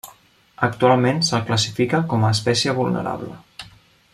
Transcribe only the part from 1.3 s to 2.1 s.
classifica